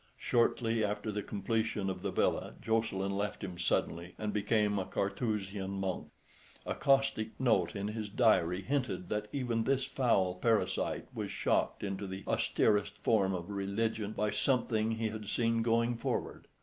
Shortly 0.17 0.83
after 0.83 1.11
the 1.11 1.21
completion 1.21 1.87
of 1.87 2.01
the 2.01 2.09
villa 2.09 2.55
Jocelyn 2.59 3.11
left 3.15 3.43
him 3.43 3.59
suddenly, 3.59 4.15
and 4.17 4.33
became 4.33 4.79
a 4.79 4.85
Carthusian 4.85 5.69
monk. 5.79 6.07
A 6.65 6.73
caustic 6.73 7.39
note 7.39 7.75
in 7.75 7.89
his 7.89 8.09
diary 8.09 8.63
hinted 8.63 9.09
that 9.09 9.27
even 9.31 9.63
this 9.63 9.85
foul 9.85 10.33
parasite 10.33 11.05
was 11.13 11.29
shocked 11.29 11.83
into 11.83 12.07
the 12.07 12.23
austerest 12.25 12.97
form 13.03 13.35
of 13.35 13.51
religion 13.51 14.13
by 14.13 14.31
something 14.31 14.93
he 14.93 15.09
had 15.09 15.27
seen 15.27 15.61
going 15.61 15.95
forward. 15.97 16.47